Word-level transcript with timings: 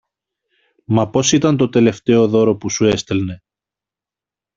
μα 0.85 1.09
πως 1.09 1.31
ήταν 1.31 1.57
το 1.57 1.69
τελευταίο 1.69 2.27
δώρο 2.27 2.55
που 2.55 2.69
σου 2.69 2.85
έστελνε 2.85 3.39